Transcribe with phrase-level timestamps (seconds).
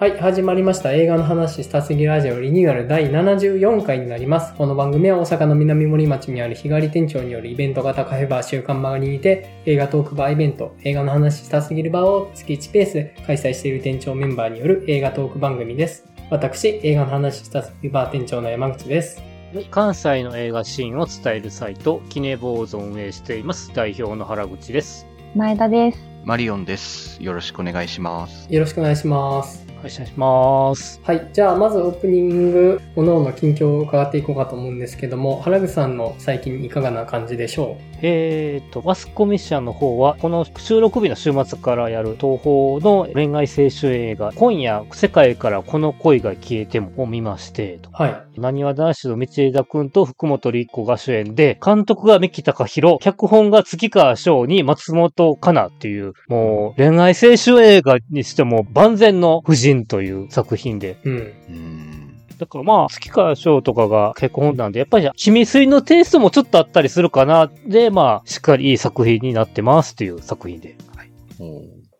[0.00, 0.94] はい、始まりました。
[0.94, 4.54] 映画の話したすぎラジオリニューアル第74回になります。
[4.54, 16.06] この番組は大阪の南森町にある日帰り店長によるイベント型カフェバー週刊マガにて映画トークバーイベント、映画の話したすぎるバーを月1ペースで開催している店長メンバーによる映画トーク番組です。
[16.30, 19.22] 私、映画の話したすぎるバー店長の山口です。
[19.70, 23.70] 関西の映画シーンを伝えるサイト、キネボーズを運営しています。
[23.74, 25.06] 代表の原口です。
[25.34, 25.98] 前田です。
[26.24, 27.22] マリオンです。
[27.22, 28.50] よろしくお願いします。
[28.50, 29.69] よろしくお願いします。
[29.80, 31.00] お願いします。
[31.02, 31.28] はい。
[31.32, 48.40] じゃあ、まずオープニング、おのおの近況を伺っていこうかと思うんですけども、原口さんの最近いかがな感じでしょえーと、マスコミッションの方は、この収録日の週末からやる東宝の恋愛青春映画、今夜世界からこの恋が消えてもを見まして、はい。
[48.40, 61.16] なにわ男子の道枝くんと福本立子が主演で、監督が三木隆弘、脚本が月川翔に松本香奈っていう、もう恋愛青春映画にしても万全の夫人という作品で、うん。
[61.16, 62.16] うーん。
[62.38, 67.50] だからまあ、月川翔とかが結婚なんで、やっぱり、君水のテイストもちょっとあったりするかな。
[67.66, 70.76] で、まあ、しっかりいい作品になってますっていう作品で。
[70.96, 71.10] はい。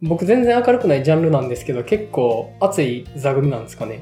[0.02, 4.00] 僕全然明るくないジャンルなんですけど、結構熱い座組なんですかね。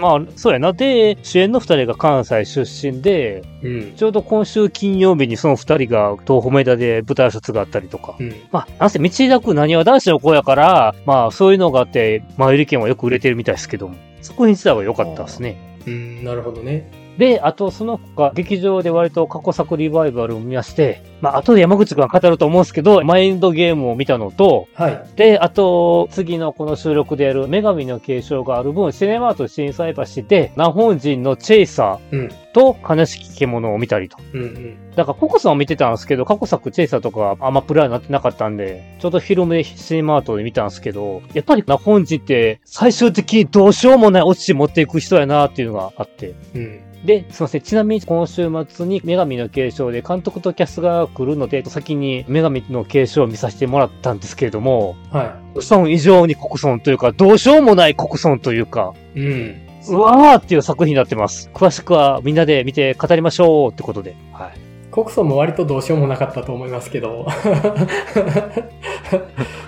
[0.00, 0.72] まあ、そうやな。
[0.72, 3.92] で、主演の二人が関西出身で、うん。
[3.96, 8.16] ちょうど今週金曜日にその二人が東宝メダで舞台挨拶があったりとか。
[8.18, 8.34] うん。
[8.50, 15.56] まあ、なんせ道枝くん何は男子の子やから、まあ、そういうのがあって、前売り券はよく売れてるみたいですけども、作品自体は良かったですね。
[15.86, 16.99] うん、なるほどね。
[17.18, 25.04] で、あと、その他、劇場で割と過去作リバイバルを見まして、まあ、後で山口くんが語ると思うんですけど、マインドゲームを見たのと、はい。
[25.16, 32.20] で、あと、次のこの収録でやる女神の継承がある分、シネマート震災橋で、南本人のチェイサうん。
[32.28, 34.16] ーと悲しき獣を見たりと。
[34.32, 34.90] うんうん。
[34.96, 46.80] だから、ココさんを見てたんですけど、過去作チェイサーとかはアマプラになってなかったんで、ちょうどフィルムでシネマートで見たんですけど、やっぱり南本人って最終的にどうしようもないオチ持っていく人やなっていうのがあって、うん。
[47.04, 47.60] で、すいません。
[47.62, 59.20] ちなみに今週末に女神の継承で監督とキャスが来るので、先に女神の継承を見させてもらったんですけれども、は国村以上に国村というか、どうしようもない国村というか、い。
[59.20, 59.70] うん。
[59.88, 61.50] うわーっていう作品になってます。
[61.54, 64.14] 詳しくはみんなで見て語りましょうってことで。
[64.32, 64.52] はい。
[64.92, 67.26] 国葬も割とどうしようもなかったと思いますけど。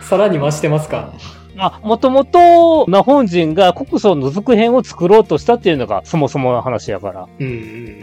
[0.02, 1.14] さらに増してますか？
[1.14, 7.28] まあ、もともと、な本人が国村の続編を作ろうとしたっていうのがそもそもの話やから。
[7.38, 8.02] うんうん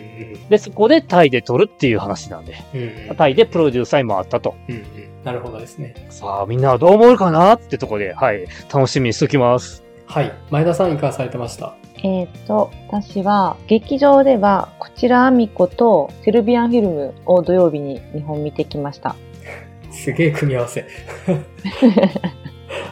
[0.50, 2.56] で、そこでタイで撮るっていう話なんで。
[2.74, 3.10] うんうん。
[3.10, 3.16] うん。
[3.16, 4.56] タイでプロデューサーに回ったと。
[4.68, 4.84] うんうん。
[5.24, 5.94] なるほどですね。
[6.10, 8.48] さあ、みんなはどう思うかなってとこで、はい。
[8.74, 9.84] 楽しみにしときます。
[10.08, 10.32] はい。
[10.50, 11.76] 前田さんいかがされてました？
[12.04, 19.16] えっ、と、私は、劇場では、こちらアミコとセルビアンフィルムを土曜日に2本見てきました。
[19.92, 20.86] すげえ組み合わせ。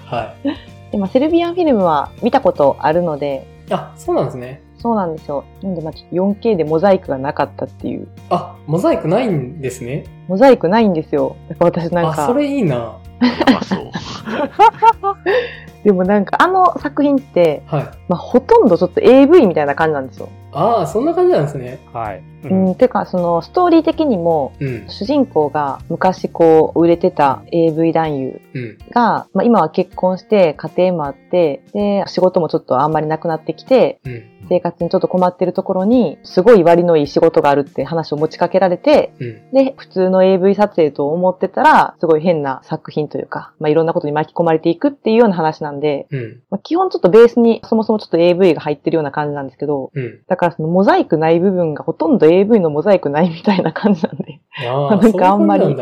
[0.10, 0.48] はい。
[0.92, 4.62] で、まあ、セルビアンフィルムは見たことあるので、あ、そうなんですね。
[4.78, 5.44] そうなんですよ。
[5.62, 8.08] なんで、まあ、ちょっと 4K でモザイクがなかったっていう。
[8.30, 10.06] あ、モザイクないんですね。
[10.28, 11.36] モザイクないんですよ。
[11.50, 12.98] だから私なんあ、そか、れいいな。
[13.64, 13.80] そう。
[15.84, 17.84] でもなんかあの作品って、はい。
[18.08, 20.30] まあ、ほとんどちょっと AV みたいな感じなんですよ。
[20.52, 21.80] ああ、そんな感じなんですね。
[21.94, 22.22] はい。
[22.44, 24.86] ううん、てか、そのストーリー的にも、うん。
[24.88, 28.78] 主人公が昔こう売れてた AV 男優うん。
[28.92, 34.24] が、まあ、今は結婚して家庭もあって、で、仕事もちょっとあんまりなくなってきて、うん。
[34.50, 39.52] 生活にちょっと困ってるところに、すごい割のいい仕事があるって話を持ちかけられて、うん。
[39.52, 46.42] で、普通の AV 撮影と思ってたら、すごい変な作品というか、まあ、いろんなことに巻き込まれていくっていうような話なんで、うん。
[46.50, 50.22] まあ、基本ちょっとベースにそもそもちょっと AV が入ってるような感じなんですけど、うん。
[50.28, 55.76] だからそのモザイクない部分がほとんど AV のモザイクないみたいな感じなんで、ああ、 なんかあんまり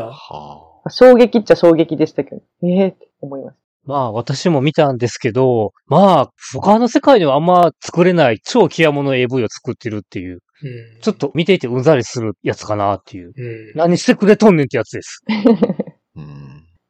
[0.90, 11.02] 衝撃っちゃ衝撃でしたけど、ええー、って思いましまあ、私も見たんですけど、まあ、他の世界ではあんま作れない超極物 AV を作ってるっていう、うん。
[11.02, 13.34] ちょっと見ていてうんざりするやつかなっていう。
[13.38, 13.78] うん。
[13.78, 15.24] 何してくれとんねんってやつです。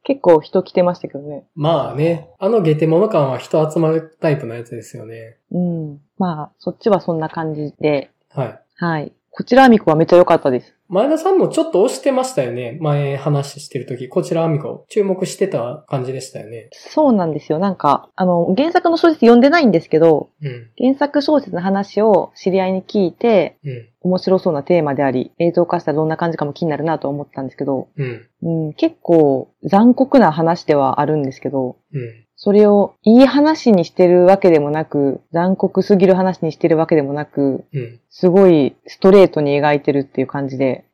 [0.04, 1.48] 結構人来てましたけどね。
[1.56, 5.36] まあね、あのゲテモノ感は人集まるタイプのやつですよね。
[5.50, 6.00] うん。
[6.16, 8.60] まあ、そっちはそんな感じで、はい。
[8.76, 9.12] はい。
[9.36, 10.74] こちらアミコはめっちゃ良かったです。
[10.88, 12.78] 前田さんもちょっと押してましたよね。
[12.80, 16.70] 前話してる時こちらアミコ、注目してた感じでしたよね。
[16.72, 17.58] そうなんですよ。
[17.58, 20.70] なんか、あの、原作の小説読んでないんですけど、うん。
[20.78, 23.88] 原作小説の話を知り合いに聞いて、うん。
[24.00, 28.28] 面白そうなテーマであり、映像化したらどんな感じかも気になるなと思ったんですけど、うん。
[28.42, 32.25] うん、結構残酷な話ではあるんですけど、うん。
[32.36, 38.00] それをいい話にしてるわけでもなく、残酷すぎる話にしてるわけでもなく、うん。
[38.10, 40.84] すごいストレートに描いてるっていう感じで、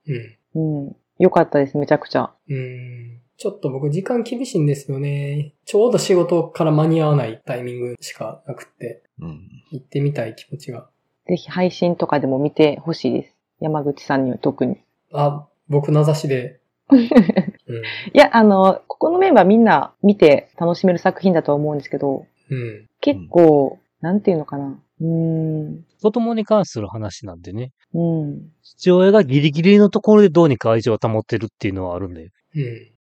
[0.54, 0.84] うん。
[0.86, 2.30] うん、良かったです、めちゃくちゃ。
[2.48, 3.20] うん。
[3.36, 5.52] ちょっと僕時間厳しいんですよね。
[5.64, 9.02] ちょうど仕事から間に合わないタイミングしかなくって。
[9.18, 9.48] うん。
[9.72, 10.88] 行ってみたい気持ちが。
[11.26, 13.34] ぜひ配信とかでも見てほしいです。
[13.58, 14.76] 山口さんには特に。
[15.12, 16.61] あ、僕名指しで。
[16.96, 17.04] うん。
[17.04, 17.08] い
[18.14, 22.88] や、あの、ここのメンバーみんな見て楽しめる作品だとは思うんですけど、うん。
[23.00, 24.78] 結構、なんていうのかな。
[25.00, 25.84] うーん。
[26.00, 27.72] 子供に関する話なんでね。
[27.94, 28.50] うん。
[28.62, 32.22] 父親がギリギリのところでどうにか愛情を保ってるっていうのはあるんで。
[32.22, 32.30] うん。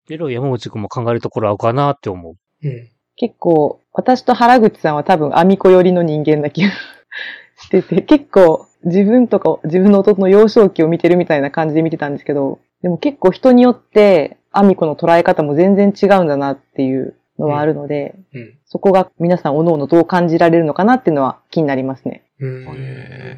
[0.07, 2.36] けど山口くんも考えるところ合うかなって思う。
[2.63, 2.90] うん。
[3.16, 6.69] 結構、私と原口さんは多分、アミコ寄りの人間な気が
[7.57, 18.58] してて、結構、自分とか、自分の弟の幼少期を見てるみたいな感じで見てたんですけど、でも結構人によって、アミコの捉え方も全然違うんだなっていうのはあるので、うん。
[18.66, 22.24] そこが皆さん各々どう感じられるのかなっていうのは気になりますね。
[22.40, 22.76] うん。
[22.76, 23.38] へ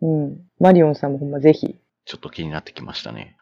[0.00, 0.38] うん。
[0.60, 1.78] マリオンさんもほんまぜひ。
[2.04, 3.36] ちょっと気になってきましたね。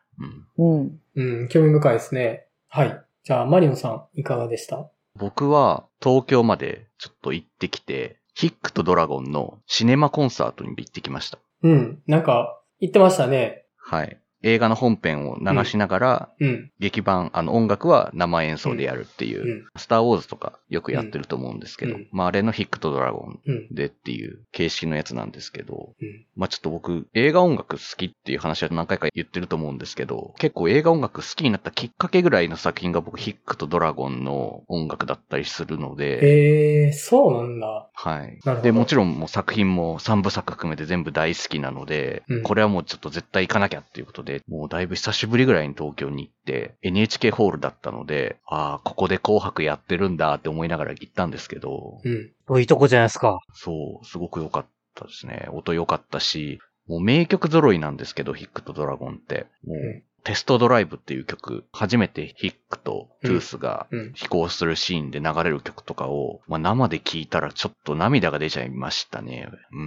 [0.58, 0.74] うん。
[0.74, 1.00] うん。
[1.14, 1.48] うん。
[1.48, 2.46] 興味深いですね。
[2.68, 3.00] はい。
[3.24, 4.90] じゃあ、マリオンさん、いかがでした？
[5.16, 11.38] 僕は東京までちょっと行ってきて、ヒックとドラゴンのシネマコンサートに行ってきました。
[11.62, 12.02] うん。
[12.06, 13.64] なんか、言ってましたね。
[13.76, 14.20] はい。
[14.42, 16.70] 映画の本編を流しながら、うん。
[16.78, 19.64] 劇版、あの音楽は生演奏でやるっていう、うん。
[19.76, 23.74] スターウォーズとかよくやってると思うんですけど、うんまああれのヒックとドラゴンうん。
[23.74, 26.26] でっていう形式のやつなんですけど、うん。
[26.36, 37.90] まあちょっと僕映画音楽好きっていう話は何回か言ってると思うんですけど、結構映画音楽好きになったきっかけぐらいの作品が僕ヒックとドラゴンの音楽だったりするので、えー、そうなんだ。
[37.92, 38.60] はいなるほど。
[38.62, 52.00] で、もちろんもう作品も3部作含めて全部大好きなので、うんこれはもうちょっと絶対行かなきゃっていうことで、もうだいぶ久しぶりぐらいに東京に行って、NHK ホールだったので、ああ、ここで紅白やってるんだって思いながら行ったんですけど、
[52.48, 52.60] うん。
[52.60, 53.38] いいとこじゃないですか。
[53.54, 55.48] そう、すごく良かったですね。
[55.52, 59.46] 音良かったし、もう名曲揃いなんですけど、ヒックとドラゴンって。
[59.64, 64.12] もう、うんテストドライブっていう曲、初めてヒックとトゥースがうん。
[64.12, 69.48] 飛行するシーンで流れる曲とかを、まあ、生で聞いたらちょっと涙が出ちゃいましたね。
[69.70, 69.80] うん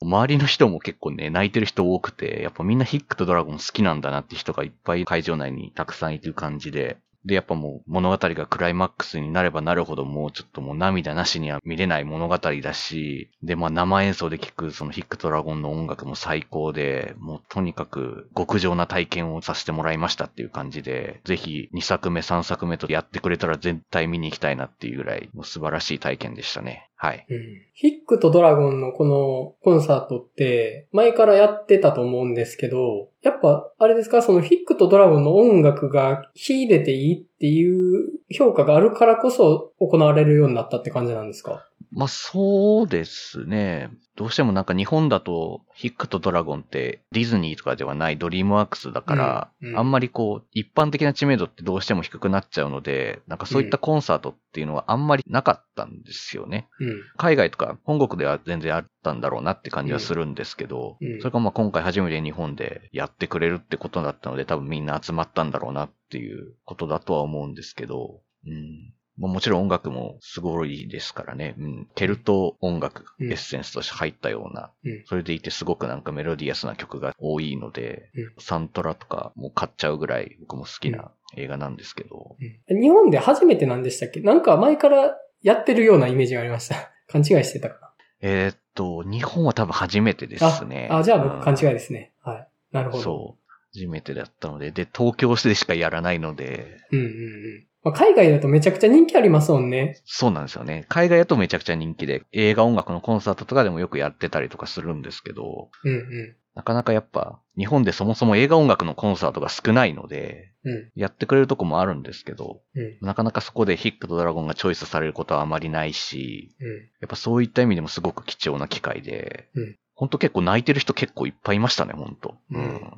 [0.00, 0.08] うん。
[0.08, 26.88] 周りの人も結構ね、泣いてる人多くて、やっぱみんなヒックとドラゴン好きなんだなって人がいっぱい会場内にたくさんいる感じで、で、やっぱもう物語がクライマックスになればなるほどもうちょっともう涙なしには見れない物語だし、で、まあ生演奏で聴くそのヒックドラゴンの音楽も最高で、もうとにかく極上な体験をさせてもらいましたっていう感じで、ぜひ2作目3作目とやってくれたら絶対見に行きたいなっていうぐらい、もう素晴らしい体験でしたね。
[27.02, 27.26] はい。
[27.28, 27.62] うん。
[27.74, 34.22] ヒックとドラゴンのこのコンサートって前からやってたと思うんですけど、やっぱあれですか？
[34.22, 41.66] そのヒックとドラゴンの音楽が秀でていいっていう評価があるからこそ行われるようになったって感じなんですか？
[41.90, 43.90] まあそうですね。
[44.14, 56.68] どうしてもなんか日本だとヒックとドラゴンってディズニーとかではないドリームワークスだから、うんうんあんまりこう一般的な知名度ってどうしても低くなっちゃうので、なんかそういったコンサートっていうのはあんまりなかったんですよね。
[56.78, 57.00] うん。
[57.16, 68.92] 海外とか本国では全然あったんだろうなって感じはするんですけど、それがまあ今回初めて日本でやってくれるってことだったので多分みんな集まったんだろうなっていうことだとは思うんですけど、うん。
[69.18, 71.54] まあもちろん音楽もすごいですからね。
[71.58, 71.88] うん。
[71.94, 75.02] ケルト音楽、うんエッセンスとして入ったような、うん。
[75.06, 82.36] それでいてすごくなんかメロディアスな曲が多いので、うんサントラとかも買っちゃうぐらい僕も好きな映画なんですけど、
[82.70, 84.20] うん日本で初めてなんでしたっけ？
[84.20, 86.76] なんか前からやってるようなイメージがありました。
[87.08, 87.92] 勘違いしてたか
[88.24, 90.50] えーっと、日本は多分初めてでな。
[90.52, 90.88] すね。
[90.90, 92.12] あ、あじゃあうん僕勘違いですね。
[92.22, 92.48] はい。
[92.70, 93.02] なるほど。
[93.02, 93.41] そう。
[93.74, 97.66] 初めてだったので、で、東京でしかやらないので、うんうんうん。
[97.84, 100.00] まあ、海外だとめちゃくちゃ人気ありますもんね。
[100.04, 100.84] そうなんですよね。
[100.88, 110.68] 海外だとめちゃくちゃ人気で、映画音楽のコンサートとかでもよくやってたりとかするんですけど、うんうなかなかやっぱ、日本でそもそも映画音楽のコンサートが少ないので、ん。
[110.68, 110.90] うん。
[110.94, 112.98] やってくれるとこもあるんですけど、うん。
[113.00, 116.76] なかなかそこでヒックとドラゴンがチョイスされることはあまりないし、うん。
[117.00, 122.36] やっぱそういった意味でもすごく貴重な機会で、うんほんと結構泣いてる人結構いっぱいいましたね、ほんと。
[122.50, 122.80] うんうんうん。
[122.80, 122.88] 好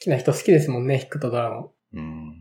[0.00, 2.28] きな人好きですもんね、ヒックとドラゴうん。
[2.28, 2.34] ン。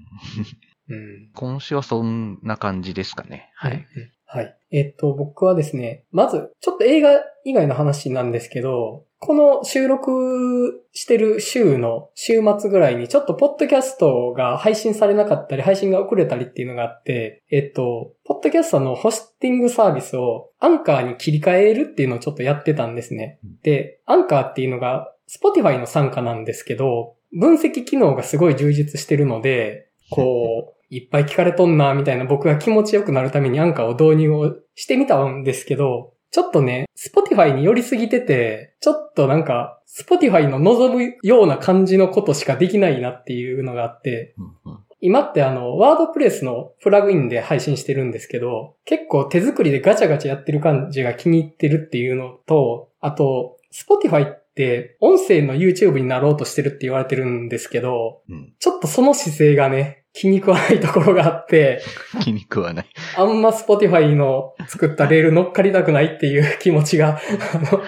[0.90, 1.32] うん。
[1.34, 3.52] 今週はそんな感じですかね。
[3.56, 3.72] はい。
[3.74, 3.86] うんうん。
[4.34, 4.58] はい。
[4.72, 23.38] えっと、僕はですね、まず、ちょっと映画以外の話なんですけど、この収録してる週の週末ぐらいにちょっとポッドキャストが配信されなかったり、配信が遅れたりっていうのがあって、えっと、ポッドキャストのホスティングサービスをアンカーに切り替えるっていうのをちょっとやってたんですね。
[23.62, 58.54] で、アンカーっていうのが Spotify の参加なんですけど、分析機能がすごい充実してるので、こう、いっぱい聞かれとんな、みたいな僕が気持ちよくなるためにアンカーを導入をしてみたんですけど、ちょっとね、Spotify に寄りすぎてて、ちょっとなんか、Spotify の望むような感じのことしかできないなっていうのがあって、うんうん今ってあの、ワードプレスのプラグインで配信してるんですけど、結構手作りでガチャガチャやってる感じが気に入ってるっていうのと、あと、Spotify って音声の YouTube になろうとしてるって言われてるんですけど、うん。
[58.60, 61.82] ちょっとその姿勢がね、気に食わないところがあって、
[62.22, 62.86] 気に食わない。
[63.17, 67.20] あんま Spotify の作ったレール乗っかりたくないっていう気持ちが、
[67.53, 67.84] あの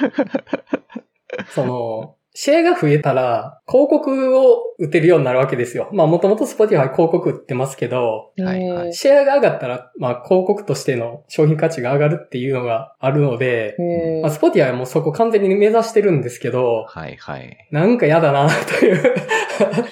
[1.50, 5.90] その、シェアが増えたら、広告を打てるようになるわけですよ。
[5.94, 13.78] まあもともと Spotify 広告打ってますけど、はいはいへシェアが上がったら、まあ広告としての商品価値が上がるっていうのがあるので
[14.22, 17.68] まあ、Spotify はもうそこ完全に目指してるんですけど、はいはい。
[17.72, 19.16] なんか嫌だなという。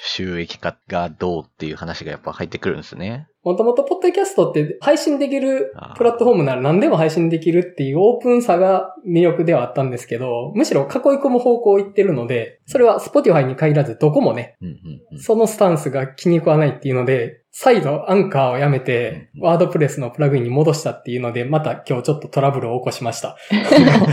[0.01, 3.27] 収益化がどうっていう話がやっぱ入ってくるんですね。
[3.43, 10.87] もともとポッドキャストって配信できるプラットフォームなら何でも配信できるっていうオープンさが魅力ではあったんですけど、むしろ囲い
[11.19, 15.19] 込む方向を行ってるので、それは Spotify に限らずどこもね、うんうんうん。
[15.19, 23.37] そのスタンスが気に食わないっていうので、再度アンカーをやめて、ワードプレスのプラグインに戻したっていうので、また今日ちょっとトラブルを起こしました。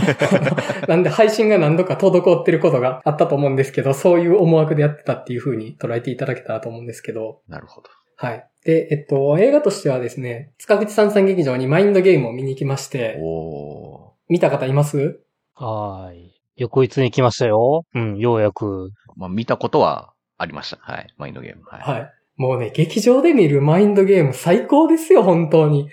[0.87, 7.89] なんで配信が何度か滞ってることがあったと思うんですけど、そういう思惑でやってたっていう風に捉えていただけたらと思うんですけど、なるほど。
[8.21, 8.47] はい。
[8.63, 15.21] で、えっと、映画としてはですね、塚口三三劇場にマインドゲームを見に行きまして、お見た方います？
[15.55, 16.41] はーい。
[16.55, 17.83] 翌日に来ましたよ。
[17.95, 18.65] うん、ようやく。
[18.65, 18.89] ー。
[19.15, 20.77] まあ見たことはありました。
[20.81, 21.13] はい。
[21.17, 21.63] マインドゲーム。
[21.65, 21.81] はい。
[21.81, 22.13] はい。
[22.37, 25.89] もうね、劇場で見るマインドゲーム最高ですよ、本当に。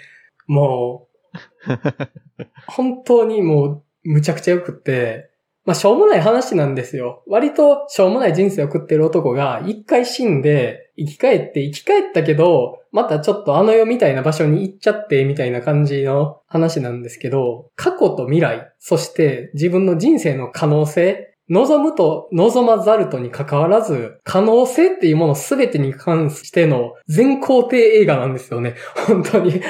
[0.46, 1.08] も
[1.66, 1.72] う、
[2.68, 5.30] 本当にもう、むちゃくちゃ良くって、
[5.68, 7.22] まあ、しょうもない話なんですよ。
[7.26, 28.74] 割としょうもない人生を送ってる男が、一回死んで、生き返って、生き返ったけど、またちょっとあの世みたいな場所に行っちゃって、みたいな感じの話なんですけど、過去と未来、そして自分の人生の可能性、望むと望まざるとに関わらず、可能性っていうものすべてに関しての全肯定映画なんですよね。
[29.06, 29.60] 本当に。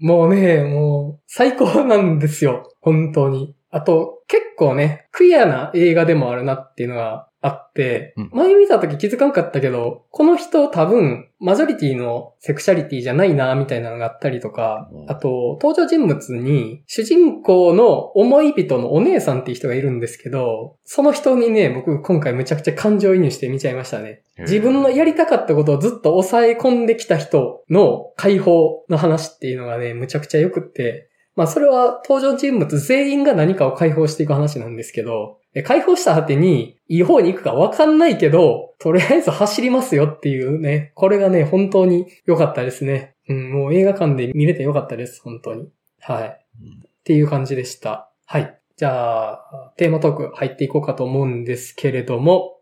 [0.00, 2.70] もうね、もう最高なんですよ。
[2.80, 3.56] 本当に。
[3.76, 8.30] あと、結構ね、クリアな映画でもあるなっていうのがあって、うん。
[8.32, 24.22] 前見た時気づかんかったけど、この人多分、マジョリティのセクシャリティじゃないな、みたいなのがあったりとかうん、あと、登場人物に、主人公の思い人のお姉さんっていう人がいるんですけど、その人にね、僕今回むちゃくちゃ感情移入して見ちゃいましたね。
[24.38, 43.14] 自分のやりたかったことをずっと抑え込んできた人の解放の話っていうのがね、むちゃくちゃ良くって、まあそれは登場人物全員が何かを解放していく話なんですけど、解放した果てにいい方に行くかわかんないけど、とりあえず走りますよっていうね、これがね、本当に良かったですね。
[43.28, 45.68] うん、もう映画館で見れて良かったです、本当に。
[46.00, 46.28] はい。
[46.28, 46.32] っ
[47.04, 48.10] ていう感じでした。
[48.26, 48.58] はい。
[48.76, 52.55] じゃあ、テーマトーク入っていこうかと思うんですけれども、